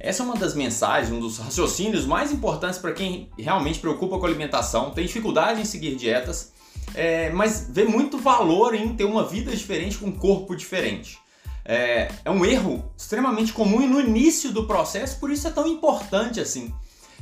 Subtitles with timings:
[0.00, 4.26] Essa é uma das mensagens, um dos raciocínios mais importantes para quem realmente preocupa com
[4.26, 6.52] alimentação, tem dificuldade em seguir dietas,
[6.94, 11.18] é, mas vê muito valor em ter uma vida diferente com um corpo diferente.
[11.64, 16.40] É, é um erro extremamente comum no início do processo, por isso é tão importante
[16.40, 16.72] assim.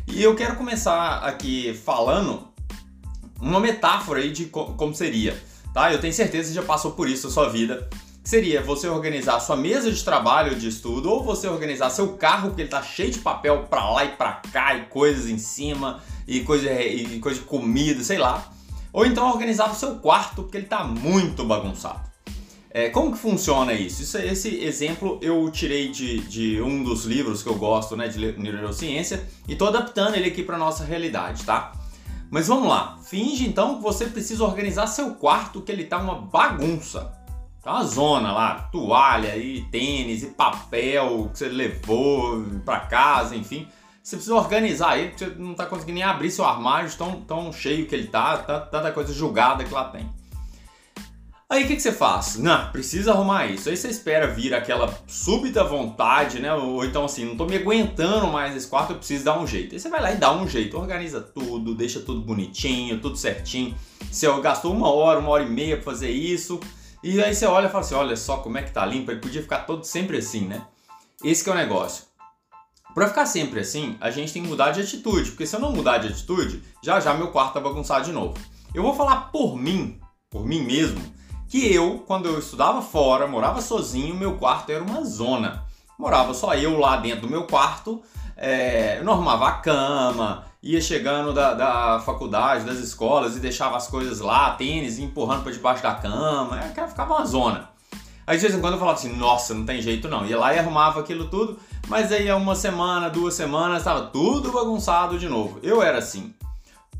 [0.07, 2.47] E eu quero começar aqui falando
[3.41, 5.37] uma metáfora aí de como seria,
[5.75, 5.93] tá?
[5.93, 7.89] Eu tenho certeza que você já passou por isso na sua vida.
[8.27, 12.63] Seria você organizar sua mesa de trabalho de estudo ou você organizar seu carro, porque
[12.63, 16.41] ele tá cheio de papel para lá e para cá e coisas em cima e
[16.41, 18.51] coisa, e coisa de comida, sei lá.
[18.93, 22.01] Ou então organizar o seu quarto, porque ele tá muito bagunçado.
[22.69, 24.03] É, como que funciona isso?
[24.03, 24.19] isso?
[24.19, 29.25] Esse exemplo eu tirei de, de um dos livros que eu gosto, né, de neurociência,
[29.47, 31.75] e estou adaptando ele aqui para nossa realidade, tá?
[32.29, 32.99] Mas vamos lá.
[33.05, 37.16] Finge então que você precisa organizar seu quarto, que ele tá uma bagunça.
[37.67, 43.67] Tá uma zona lá, toalha e tênis e papel que você levou para casa, enfim.
[44.01, 47.53] Você precisa organizar ele, porque você não tá conseguindo nem abrir seu armário tão, tão
[47.53, 50.09] cheio que ele tá, tá tanta coisa julgada que lá tem.
[51.51, 52.37] Aí o que, que, você faz?
[52.37, 53.69] Não, precisa arrumar isso.
[53.69, 56.55] Aí você espera vir aquela súbita vontade, né?
[56.55, 59.75] Ou então assim, não tô me aguentando mais esse quarto, eu preciso dar um jeito.
[59.75, 63.75] Aí você vai lá e dá um jeito, organiza tudo, deixa tudo bonitinho, tudo certinho.
[64.09, 66.61] Você gastou uma hora, uma hora e meia pra fazer isso.
[67.03, 69.21] E aí você olha e fala assim: olha só como é que tá limpo, ele
[69.21, 70.67] podia ficar todo sempre assim, né?
[71.23, 72.05] Esse é o negócio.
[72.95, 75.73] Para ficar sempre assim, a gente tem que mudar de atitude, porque se eu não
[75.73, 78.35] mudar de atitude, já já meu quarto tá bagunçado de novo.
[78.75, 81.01] Eu vou falar por mim, por mim mesmo
[81.49, 85.65] que eu, quando eu estudava fora, morava sozinho, meu quarto era uma zona.
[85.99, 88.03] Morava só eu lá dentro do meu quarto,
[88.37, 93.87] é, não arrumava a cama, ia chegando da, da faculdade, das escolas e deixava as
[93.87, 97.71] coisas lá, tênis, empurrando para debaixo da cama, é, ficava uma zona.
[98.27, 100.27] Aí de vez em quando eu falava assim, nossa, não tem jeito não.
[100.27, 105.17] Ia lá e arrumava aquilo tudo, mas aí uma semana, duas semanas, estava tudo bagunçado
[105.19, 105.61] de novo.
[105.63, 106.35] Eu era assim.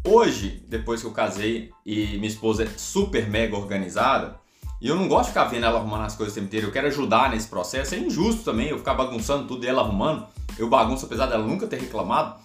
[0.05, 4.39] Hoje, depois que eu casei e minha esposa é super mega organizada,
[4.81, 6.73] e eu não gosto de ficar vendo ela arrumando as coisas o tempo inteiro, eu
[6.73, 7.95] quero ajudar nesse processo.
[7.97, 10.25] É injusto também eu ficar bagunçando tudo e ela arrumando.
[10.57, 12.37] Eu bagunço apesar dela nunca ter reclamado.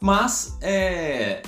[0.00, 1.42] Mas é,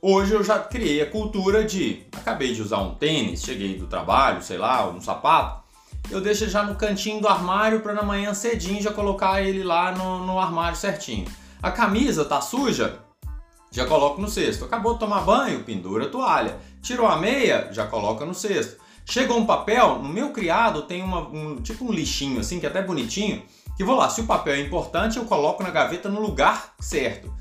[0.00, 4.42] hoje eu já criei a cultura de acabei de usar um tênis, cheguei do trabalho,
[4.42, 5.62] sei lá, um sapato.
[6.10, 9.92] Eu deixo já no cantinho do armário para na manhã cedinho já colocar ele lá
[9.92, 11.26] no, no armário certinho.
[11.62, 12.98] A camisa tá suja,
[13.70, 14.64] já coloco no cesto.
[14.64, 16.56] Acabou de tomar banho, pendura a toalha.
[16.80, 18.80] Tirou a meia, já coloca no cesto.
[19.04, 22.68] Chegou um papel, no meu criado tem uma, um tipo um lixinho assim, que é
[22.68, 23.42] até bonitinho,
[23.76, 27.32] que vou lá, se o papel é importante, eu coloco na gaveta no lugar certo.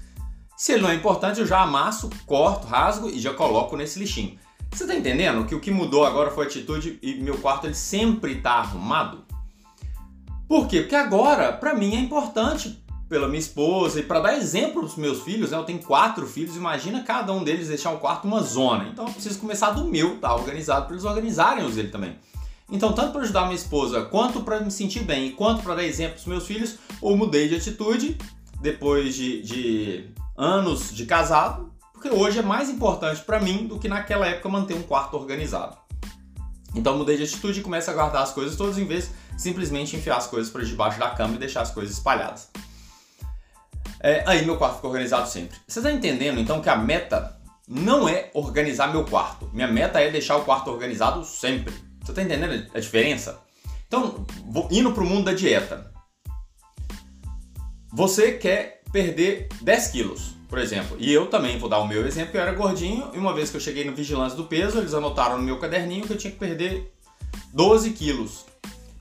[0.57, 4.39] Se ele não é importante, eu já amasso, corto, rasgo e já coloco nesse lixinho.
[4.71, 7.75] Você está entendendo que o que mudou agora foi a atitude e meu quarto ele
[7.75, 9.23] sempre está arrumado?
[10.47, 10.81] Por quê?
[10.81, 14.95] Porque agora, para mim, é importante pela minha esposa e para dar exemplo para os
[14.95, 15.57] meus filhos, né?
[15.57, 18.87] eu tenho quatro filhos, imagina cada um deles deixar o quarto uma zona.
[18.91, 22.15] Então eu preciso começar do meu, tá organizado, para eles organizarem os dele também.
[22.69, 26.15] Então, tanto para ajudar minha esposa, quanto para me sentir bem, quanto para dar exemplo
[26.15, 28.17] para os meus filhos, eu mudei de atitude
[28.59, 33.87] depois de, de anos de casado, porque hoje é mais importante para mim do que
[33.87, 35.75] naquela época manter um quarto organizado.
[36.75, 39.95] Então mudei de atitude e começo a guardar as coisas todas em vez de simplesmente
[39.95, 42.49] enfiar as coisas para debaixo da cama e deixar as coisas espalhadas.
[43.99, 45.57] É, aí meu quarto fica organizado sempre.
[45.67, 47.35] Você está entendendo então que a meta
[47.67, 49.49] não é organizar meu quarto.
[49.51, 51.73] Minha meta é deixar o quarto organizado sempre.
[52.03, 53.41] Você está entendendo a diferença?
[53.87, 54.25] Então,
[54.69, 55.91] indo para o mundo da dieta.
[57.91, 60.97] Você quer perder 10 quilos, por exemplo.
[60.99, 63.57] E eu também vou dar o meu exemplo, eu era gordinho e uma vez que
[63.57, 66.39] eu cheguei no vigilância do peso, eles anotaram no meu caderninho que eu tinha que
[66.39, 66.91] perder
[67.53, 68.45] 12 quilos.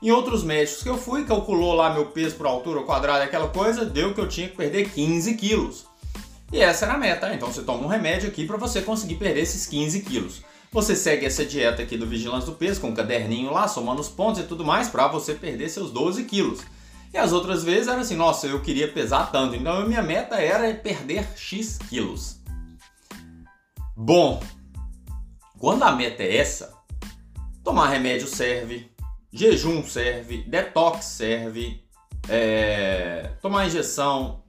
[0.02, 3.48] Em outros médicos que eu fui, calculou lá meu peso por altura ao quadrado, aquela
[3.48, 5.86] coisa, deu que eu tinha que perder 15 quilos.
[6.52, 7.32] E essa era a meta.
[7.34, 10.42] Então você toma um remédio aqui para você conseguir perder esses 15 quilos.
[10.70, 14.08] Você segue essa dieta aqui do Vigilância do Peso, com um caderninho lá, somando os
[14.08, 16.60] pontos e tudo mais, para você perder seus 12 quilos.
[17.16, 20.74] E as outras vezes era assim, nossa, eu queria pesar tanto, então minha meta era
[20.74, 22.42] perder X quilos.
[23.96, 24.42] Bom,
[25.58, 26.74] quando a meta é essa,
[27.64, 28.92] tomar remédio serve,
[29.32, 31.82] Jejum serve, detox serve,
[32.28, 34.44] é, tomar injeção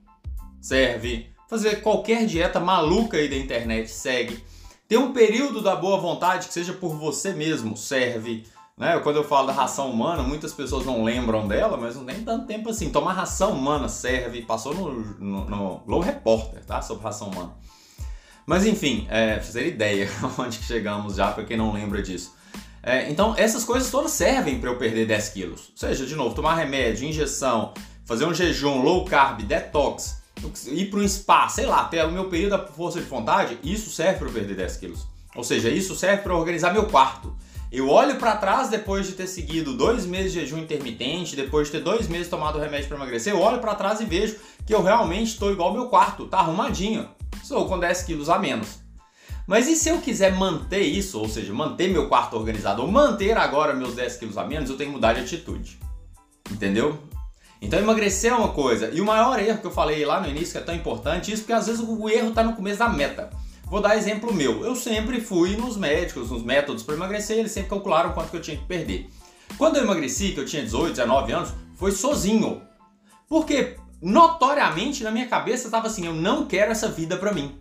[0.60, 4.44] serve, fazer qualquer dieta maluca aí da internet segue.
[4.86, 8.44] Ter um período da boa vontade que seja por você mesmo serve.
[8.78, 8.98] Né?
[9.00, 12.46] Quando eu falo da ração humana, muitas pessoas não lembram dela, mas não tem tanto
[12.46, 12.90] tempo assim.
[12.90, 14.42] Tomar ração humana serve.
[14.42, 16.04] Passou no, no, no
[16.66, 16.80] tá?
[16.80, 17.52] Sobre ração humana.
[18.46, 20.08] Mas enfim, é, pra vocês ideia
[20.38, 22.34] onde que chegamos já, para quem não lembra disso.
[22.82, 25.68] É, então, essas coisas todas servem para eu perder 10 quilos.
[25.70, 30.22] Ou seja, de novo, tomar remédio, injeção, fazer um jejum low carb, detox,
[30.66, 33.90] ir para um spa, sei lá, até o meu período da força de vontade, isso
[33.90, 35.06] serve para eu perder 10 quilos.
[35.34, 37.36] Ou seja, isso serve para organizar meu quarto.
[37.70, 41.72] Eu olho para trás depois de ter seguido dois meses de jejum intermitente, depois de
[41.72, 44.36] ter dois meses tomado remédio para emagrecer, eu olho para trás e vejo
[44.66, 47.06] que eu realmente estou igual ao meu quarto, tá arrumadinho.
[47.42, 48.78] Estou com 10 quilos a menos.
[49.46, 53.36] Mas e se eu quiser manter isso, ou seja, manter meu quarto organizado, ou manter
[53.36, 55.78] agora meus 10 quilos a menos, eu tenho que mudar de atitude.
[56.50, 56.98] Entendeu?
[57.60, 58.90] Então emagrecer é uma coisa.
[58.90, 61.42] E o maior erro que eu falei lá no início, que é tão importante, isso
[61.42, 63.30] porque às vezes o erro está no começo da meta.
[63.70, 64.64] Vou dar exemplo meu.
[64.64, 68.42] Eu sempre fui nos médicos, nos métodos para emagrecer, eles sempre calcularam quanto que eu
[68.42, 69.10] tinha que perder.
[69.58, 72.62] Quando eu emagreci, que eu tinha 18, 19 anos, foi sozinho.
[73.28, 77.58] Porque notoriamente na minha cabeça estava assim, eu não quero essa vida para mim.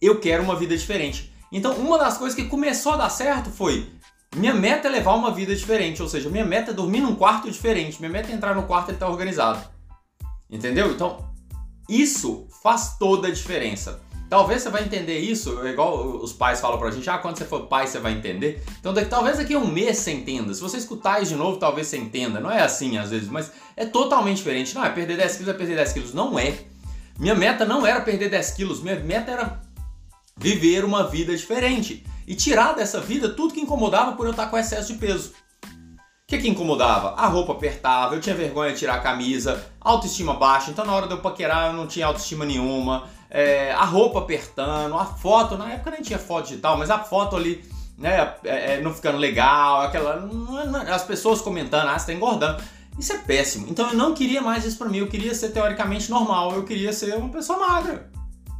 [0.00, 1.32] Eu quero uma vida diferente.
[1.52, 3.88] Então, uma das coisas que começou a dar certo foi
[4.34, 7.50] minha meta é levar uma vida diferente, ou seja, minha meta é dormir num quarto
[7.50, 9.66] diferente, minha meta é entrar no quarto e estar organizado.
[10.50, 10.92] Entendeu?
[10.92, 11.24] Então,
[11.88, 14.00] isso faz toda a diferença.
[14.28, 17.66] Talvez você vai entender isso, igual os pais falam pra gente, ah, quando você for
[17.66, 18.62] pai você vai entender.
[18.80, 20.52] Então daqui, talvez daqui a um mês você entenda.
[20.52, 22.40] Se você escutar isso de novo, talvez você entenda.
[22.40, 24.74] Não é assim às vezes, mas é totalmente diferente.
[24.74, 26.14] Não, é perder 10 quilos, é perder 10 quilos.
[26.14, 26.58] Não é.
[27.18, 29.62] Minha meta não era perder 10 quilos, minha meta era
[30.36, 34.58] viver uma vida diferente e tirar dessa vida tudo que incomodava por eu estar com
[34.58, 35.32] excesso de peso.
[35.64, 37.10] O que, que incomodava?
[37.10, 41.06] A roupa apertava, eu tinha vergonha de tirar a camisa, autoestima baixa, então na hora
[41.06, 45.72] de eu paquerar eu não tinha autoestima nenhuma, é, a roupa apertando, a foto, na
[45.72, 47.64] época nem tinha foto digital, mas a foto ali,
[47.98, 50.28] né, é, é, não ficando legal, aquela.
[50.92, 52.62] As pessoas comentando, ah, você tá engordando.
[52.98, 53.66] Isso é péssimo.
[53.68, 56.92] Então eu não queria mais isso pra mim, eu queria ser teoricamente normal, eu queria
[56.92, 58.10] ser uma pessoa magra.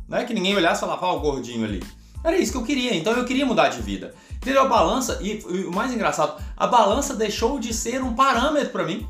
[0.08, 1.82] Não é que ninguém olhasse e falava, ah, o gordinho ali.
[2.22, 4.14] Era isso que eu queria, então eu queria mudar de vida.
[4.36, 4.62] Entendeu?
[4.62, 8.84] A balança, e, e o mais engraçado, a balança deixou de ser um parâmetro para
[8.84, 9.06] mim.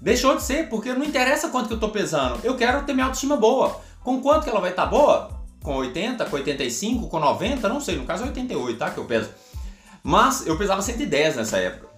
[0.00, 2.38] Deixou de ser, porque não interessa quanto que eu tô pesando.
[2.44, 3.80] Eu quero ter minha autoestima boa.
[4.06, 5.30] Com quanto que ela vai estar tá boa?
[5.64, 7.68] Com 80, com 85, com 90?
[7.68, 8.88] Não sei, no caso é 88, tá?
[8.88, 9.30] Que eu peso.
[10.00, 11.88] Mas eu pesava 110 nessa época.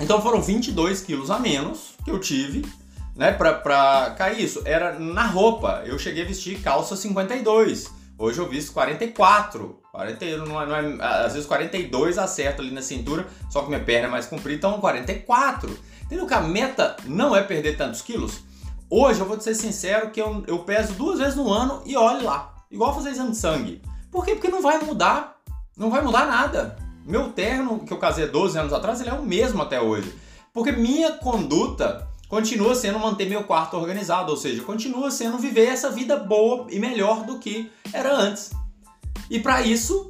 [0.00, 2.66] Então foram 22 quilos a menos que eu tive,
[3.14, 4.60] né, pra, pra cair isso.
[4.64, 5.84] Era na roupa.
[5.86, 7.88] Eu cheguei a vestir calça 52.
[8.18, 9.78] Hoje eu visto 44.
[9.92, 13.84] 40, não é, não é, às vezes 42 acerto ali na cintura, só que minha
[13.84, 15.78] perna é mais comprida, então 44.
[16.06, 18.49] Entendeu que a meta não é perder tantos quilos?
[18.92, 21.96] Hoje eu vou te ser sincero que eu, eu peso duas vezes no ano e
[21.96, 22.52] olhe lá.
[22.68, 23.80] Igual fazer exame de sangue.
[24.10, 24.32] Por quê?
[24.32, 25.40] Porque não vai mudar.
[25.76, 26.76] Não vai mudar nada.
[27.06, 30.12] Meu terno, que eu casei 12 anos atrás, ele é o mesmo até hoje.
[30.52, 35.88] Porque minha conduta continua sendo manter meu quarto organizado, ou seja, continua sendo viver essa
[35.90, 38.50] vida boa e melhor do que era antes.
[39.30, 40.09] E para isso,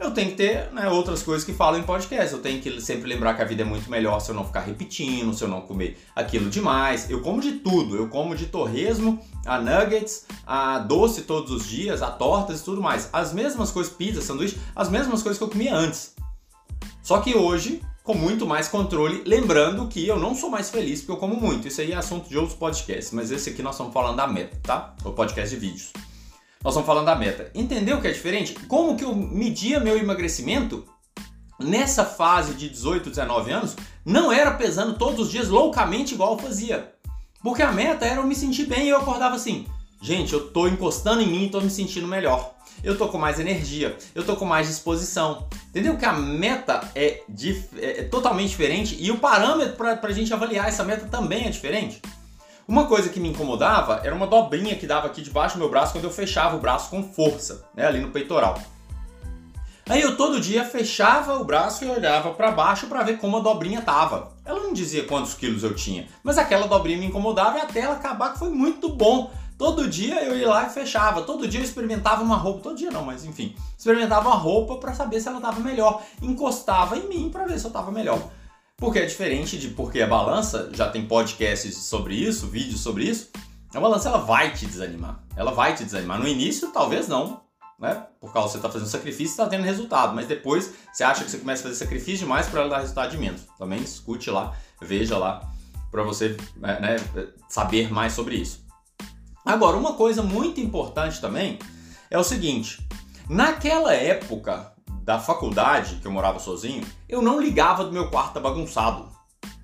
[0.00, 2.32] eu tenho que ter né, outras coisas que falam em podcast.
[2.32, 4.60] Eu tenho que sempre lembrar que a vida é muito melhor se eu não ficar
[4.60, 7.10] repetindo, se eu não comer aquilo demais.
[7.10, 7.96] Eu como de tudo.
[7.96, 12.82] Eu como de torresmo, a nuggets, a doce todos os dias, a tortas e tudo
[12.82, 13.10] mais.
[13.12, 16.14] As mesmas coisas, pizza, sanduíche, as mesmas coisas que eu comia antes.
[17.02, 21.12] Só que hoje com muito mais controle, lembrando que eu não sou mais feliz porque
[21.12, 21.68] eu como muito.
[21.68, 24.58] Isso aí é assunto de outros podcasts, mas esse aqui nós estamos falando da meta,
[24.62, 24.94] tá?
[25.04, 25.92] O podcast de vídeos.
[26.62, 27.50] Nós estamos falando da meta.
[27.54, 28.54] Entendeu que é diferente?
[28.66, 30.86] Como que eu media meu emagrecimento
[31.58, 33.76] nessa fase de 18, 19 anos?
[34.04, 36.92] Não era pesando todos os dias loucamente igual eu fazia.
[37.42, 39.66] Porque a meta era eu me sentir bem e eu acordava assim,
[40.02, 43.38] gente, eu tô encostando em mim e tô me sentindo melhor eu tô com mais
[43.38, 45.46] energia, eu tô com mais disposição.
[45.68, 47.22] Entendeu que a meta é,
[47.78, 51.50] é, é totalmente diferente e o parâmetro para a gente avaliar essa meta também é
[51.50, 52.00] diferente.
[52.70, 55.90] Uma coisa que me incomodava era uma dobrinha que dava aqui debaixo do meu braço
[55.90, 58.62] quando eu fechava o braço com força, né, ali no peitoral.
[59.88, 63.40] Aí eu todo dia fechava o braço e olhava para baixo para ver como a
[63.40, 64.30] dobrinha tava.
[64.44, 67.96] Ela não dizia quantos quilos eu tinha, mas aquela dobrinha me incomodava e até ela
[67.96, 71.64] acabar que foi muito bom Todo dia eu ia lá e fechava, todo dia eu
[71.64, 75.36] experimentava uma roupa, todo dia não, mas enfim, experimentava uma roupa para saber se ela
[75.36, 78.22] estava melhor, encostava em mim para ver se eu estava melhor.
[78.80, 83.30] Porque é diferente de porque a balança, já tem podcasts sobre isso, vídeos sobre isso,
[83.74, 85.22] a balança ela vai te desanimar.
[85.36, 86.18] Ela vai te desanimar.
[86.18, 87.42] No início, talvez não,
[87.78, 88.06] né?
[88.18, 90.14] Por causa que você está fazendo sacrifício, está tendo resultado.
[90.14, 93.10] Mas depois você acha que você começa a fazer sacrifício demais para ela dar resultado
[93.10, 93.42] de menos.
[93.58, 95.46] Também escute lá, veja lá,
[95.90, 96.96] para você né,
[97.50, 98.64] saber mais sobre isso.
[99.44, 101.58] Agora, uma coisa muito importante também
[102.10, 102.86] é o seguinte:
[103.28, 104.72] naquela época
[105.10, 109.08] da faculdade, que eu morava sozinho, eu não ligava do meu quarto tá bagunçado.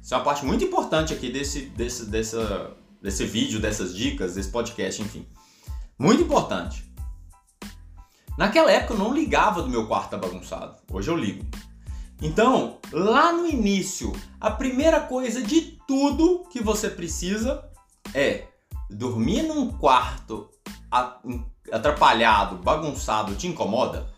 [0.03, 4.49] Isso é uma parte muito importante aqui desse, desse, dessa, desse vídeo, dessas dicas, desse
[4.50, 5.25] podcast, enfim.
[5.97, 6.85] Muito importante.
[8.37, 10.79] Naquela época eu não ligava do meu quarto tá bagunçado.
[10.91, 11.47] Hoje eu ligo.
[12.21, 17.65] Então, lá no início, a primeira coisa de tudo que você precisa
[18.12, 18.49] é
[18.91, 20.50] dormir num quarto
[21.71, 24.16] atrapalhado, bagunçado, te incomoda?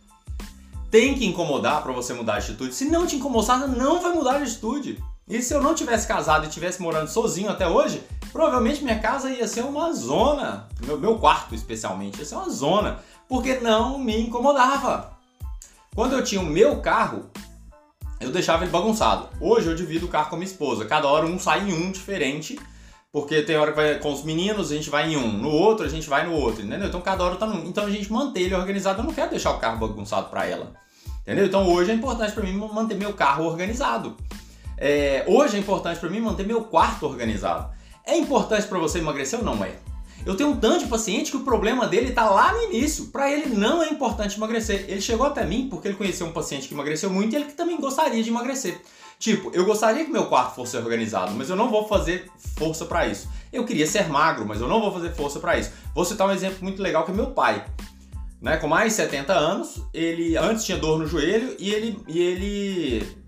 [0.91, 2.75] Tem que incomodar para você mudar de atitude.
[2.75, 5.03] Se não te incomodar, não vai mudar de atitude.
[5.29, 8.03] E se eu não tivesse casado e tivesse morando sozinho até hoje,
[8.33, 10.67] provavelmente minha casa ia ser uma zona.
[10.87, 13.01] Meu, meu quarto, especialmente, ia ser uma zona.
[13.29, 15.13] Porque não me incomodava.
[15.95, 17.29] Quando eu tinha o meu carro,
[18.19, 19.29] eu deixava ele bagunçado.
[19.39, 20.87] Hoje eu divido o carro com a minha esposa.
[20.87, 22.59] Cada hora um sai em um diferente.
[23.11, 25.33] Porque tem hora que vai com os meninos, a gente vai em um.
[25.33, 26.89] No outro, a gente vai no outro, entendeu?
[26.89, 27.67] Então cada hora tá num.
[27.67, 29.01] Então a gente mantém ele organizado.
[29.01, 30.75] Eu não quero deixar o carro bagunçado para ela.
[31.23, 31.47] Entendeu?
[31.47, 34.17] Então hoje é importante para mim manter meu carro organizado.
[34.77, 37.71] É, hoje é importante para mim manter meu quarto organizado.
[38.07, 39.73] É importante para você emagrecer ou não é?
[40.27, 43.07] Eu tenho um tanto de paciente que o problema dele está lá no início.
[43.07, 44.85] Para ele não é importante emagrecer.
[44.89, 47.55] Ele chegou até mim porque ele conheceu um paciente que emagreceu muito e ele que
[47.55, 48.81] também gostaria de emagrecer.
[49.19, 53.07] Tipo, eu gostaria que meu quarto fosse organizado, mas eu não vou fazer força para
[53.09, 53.29] isso.
[53.53, 55.73] Eu queria ser magro, mas eu não vou fazer força para isso.
[55.95, 57.65] Vou citar um exemplo muito legal que é meu pai.
[58.41, 62.21] Né, com mais de 70 anos, ele antes tinha dor no joelho e ele, e
[62.21, 63.19] ele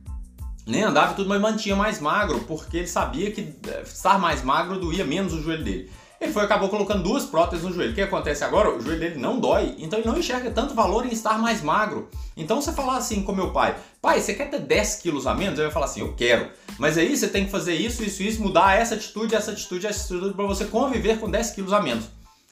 [0.65, 4.45] nem andava e tudo, mas mantinha mais magro, porque ele sabia que eh, estar mais
[4.45, 5.91] magro doía menos o joelho dele.
[6.21, 7.93] Ele foi acabou colocando duas próteses no joelho.
[7.93, 8.71] O que acontece agora?
[8.71, 12.11] O joelho dele não dói, então ele não enxerga tanto valor em estar mais magro.
[12.37, 15.59] Então você falar assim com meu pai, pai, você quer ter 10 quilos a menos?
[15.59, 16.51] Ele vai falar assim, eu quero.
[16.79, 20.15] Mas aí você tem que fazer isso, isso, isso, mudar essa atitude, essa atitude, essa
[20.15, 22.05] atitude para você conviver com 10 quilos a menos.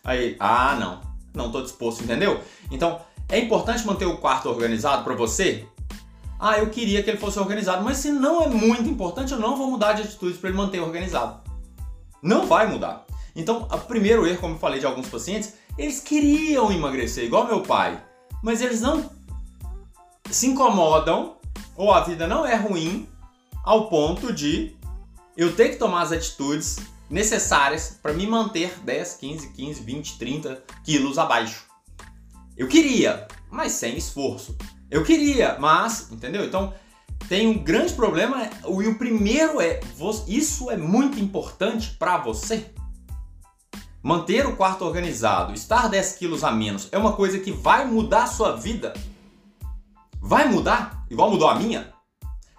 [0.03, 1.01] Aí, ah, não,
[1.35, 2.41] não estou disposto, entendeu?
[2.71, 5.67] Então, é importante manter o quarto organizado para você?
[6.41, 9.57] Ah, eu queria que ele fosse organizado, mas se não é muito importante, eu não
[9.57, 11.41] vou mudar de atitude para ele manter organizado.
[12.23, 13.08] Não vai mudar.
[13.39, 17.63] Então, o primeiro erro, como eu falei de alguns pacientes, eles queriam emagrecer, igual meu
[17.63, 18.03] pai,
[18.43, 19.09] mas eles não
[20.29, 21.37] se incomodam
[21.77, 23.09] ou a vida não é ruim
[23.65, 24.77] ao ponto de
[25.37, 26.79] eu ter que tomar as atitudes
[27.09, 31.65] necessárias para me manter 10, 15, 15, 20, 30 quilos abaixo.
[32.57, 34.59] Eu queria, mas sem esforço.
[34.91, 36.45] Eu queria, mas, entendeu?
[36.45, 36.75] Então,
[37.29, 39.79] tem um grande problema e o primeiro é,
[40.27, 42.75] isso é muito importante para você?
[44.03, 48.25] Manter o quarto organizado, estar 10 quilos a menos, é uma coisa que vai mudar
[48.25, 48.95] a sua vida?
[50.21, 51.05] Vai mudar?
[51.11, 51.93] Igual mudou a minha?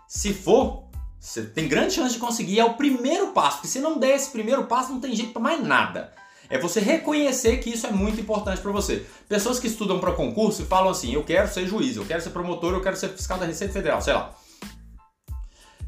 [0.08, 2.60] Se for, você tem grande chance de conseguir.
[2.60, 5.42] É o primeiro passo, porque se não der esse primeiro passo, não tem jeito para
[5.42, 6.14] mais nada.
[6.50, 9.06] É você reconhecer que isso é muito importante para você.
[9.28, 12.32] Pessoas que estudam para concurso e falam assim: eu quero ser juiz, eu quero ser
[12.32, 14.36] promotor, eu quero ser fiscal da Receita Federal, sei lá.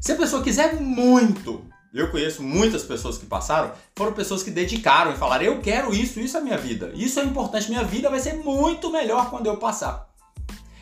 [0.00, 1.64] Se a pessoa quiser muito
[1.98, 6.18] eu conheço muitas pessoas que passaram, foram pessoas que dedicaram e falaram: eu quero isso,
[6.20, 9.56] isso é minha vida, isso é importante, minha vida vai ser muito melhor quando eu
[9.56, 10.08] passar.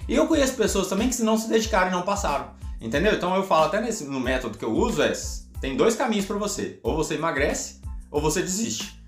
[0.09, 2.51] E eu conheço pessoas também que se não se dedicaram e não passaram,
[2.81, 3.15] entendeu?
[3.15, 5.13] Então eu falo até nesse, no método que eu uso é
[5.61, 8.99] tem dois caminhos para você, ou você emagrece ou você desiste.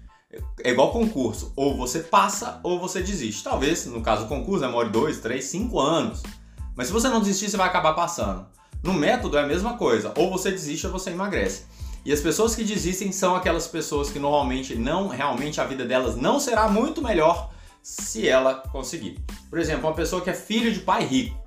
[0.65, 3.45] É igual concurso, ou você passa ou você desiste.
[3.45, 6.23] Talvez, no caso do concurso, demore dois, três, cinco anos.
[6.75, 8.47] Mas se você não desistir, você vai acabar passando.
[8.83, 11.65] No método é a mesma coisa, ou você desiste ou você emagrece.
[12.05, 16.17] E as pessoas que desistem são aquelas pessoas que normalmente não, realmente a vida delas
[16.17, 19.19] não será muito melhor se ela conseguir.
[19.49, 21.41] Por exemplo, uma pessoa que é filho de pai rico.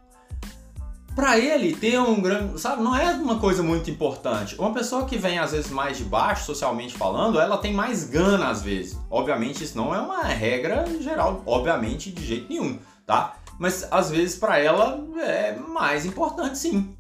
[1.14, 4.56] Para ele ter um grande, sabe, não é uma coisa muito importante.
[4.60, 8.50] Uma pessoa que vem às vezes mais de baixo, socialmente falando, ela tem mais gana
[8.50, 8.98] às vezes.
[9.10, 13.38] Obviamente isso não é uma regra geral, obviamente de jeito nenhum, tá?
[13.58, 16.95] Mas às vezes para ela é mais importante sim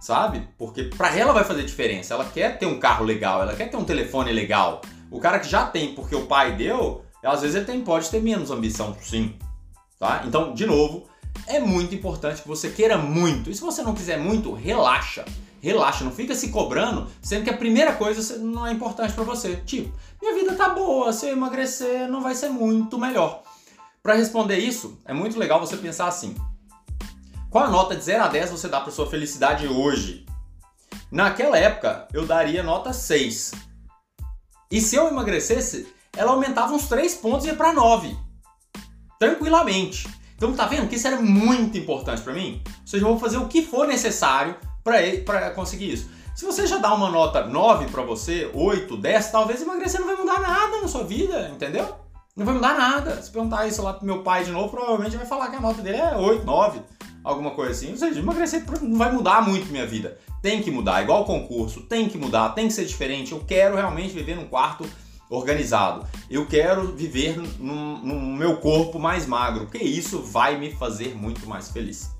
[0.00, 0.48] sabe?
[0.56, 2.14] Porque para ela vai fazer diferença.
[2.14, 4.80] Ela quer ter um carro legal, ela quer ter um telefone legal.
[5.10, 8.22] O cara que já tem porque o pai deu, às vezes ele tem, pode ter
[8.22, 9.34] menos ambição, sim.
[9.98, 10.22] Tá?
[10.26, 11.06] Então, de novo,
[11.46, 13.50] é muito importante que você queira muito.
[13.50, 15.24] E se você não quiser muito, relaxa.
[15.60, 19.56] Relaxa, não fica se cobrando, sendo que a primeira coisa não é importante para você.
[19.56, 23.42] Tipo, minha vida tá boa, se eu emagrecer não vai ser muito melhor.
[24.00, 26.36] Para responder isso, é muito legal você pensar assim:
[27.50, 30.26] qual a nota de 0 a 10 você dá para sua felicidade hoje?
[31.10, 33.52] Naquela época, eu daria nota 6.
[34.70, 38.14] E se eu emagrecesse, ela aumentava uns 3 pontos e ia para 9.
[39.18, 40.06] Tranquilamente.
[40.36, 42.62] Então tá vendo que isso era muito importante para mim?
[42.66, 46.10] Ou seja, eu vou fazer o que for necessário para conseguir isso.
[46.36, 50.16] Se você já dá uma nota 9 para você, 8, 10, talvez emagrecer não vai
[50.16, 51.96] mudar nada na sua vida, entendeu?
[52.36, 53.20] Não vai mudar nada.
[53.22, 55.80] Se perguntar isso lá pro meu pai de novo, provavelmente vai falar que a nota
[55.80, 57.90] dele é 8, 9 alguma coisa assim.
[57.90, 60.18] Ou seja, emagrecer não vai mudar muito minha vida.
[60.40, 63.32] Tem que mudar, igual concurso, tem que mudar, tem que ser diferente.
[63.32, 64.88] Eu quero realmente viver num quarto
[65.28, 66.06] organizado.
[66.30, 71.70] Eu quero viver no meu corpo mais magro, porque isso vai me fazer muito mais
[71.70, 72.10] feliz.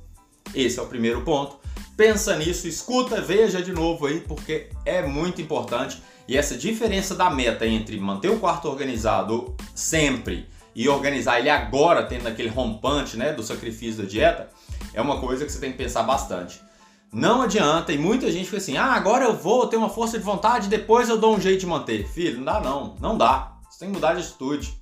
[0.54, 1.56] Esse é o primeiro ponto.
[1.96, 6.02] Pensa nisso, escuta, veja de novo aí, porque é muito importante.
[6.26, 12.04] E essa diferença da meta entre manter o quarto organizado sempre e organizar ele agora,
[12.04, 14.50] tendo aquele rompante né, do sacrifício da dieta,
[14.98, 16.60] é uma coisa que você tem que pensar bastante.
[17.12, 20.24] Não adianta, e muita gente fica assim: ah, agora eu vou ter uma força de
[20.24, 22.06] vontade, depois eu dou um jeito de manter.
[22.08, 23.52] Filho, não dá não, não dá.
[23.70, 24.76] Você tem que mudar de atitude.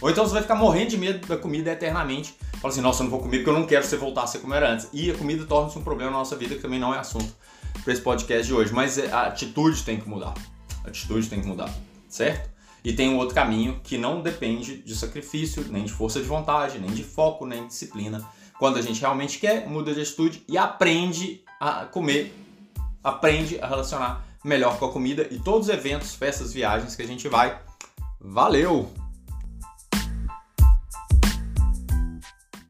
[0.00, 2.36] Ou então você vai ficar morrendo de medo da comida eternamente.
[2.60, 4.38] Fala assim, nossa, eu não vou comer porque eu não quero você voltar a ser
[4.38, 4.88] como era antes.
[4.92, 7.34] E a comida torna-se um problema na nossa vida que também não é assunto
[7.82, 8.72] para esse podcast de hoje.
[8.72, 10.34] Mas a atitude tem que mudar.
[10.84, 11.70] A atitude tem que mudar,
[12.08, 12.50] certo?
[12.84, 16.78] E tem um outro caminho que não depende de sacrifício, nem de força de vontade,
[16.78, 18.24] nem de foco, nem de disciplina.
[18.58, 22.34] Quando a gente realmente quer, muda de atitude e aprende a comer,
[23.02, 27.06] aprende a relacionar melhor com a comida e todos os eventos, festas, viagens que a
[27.06, 27.60] gente vai.
[28.20, 29.05] Valeu!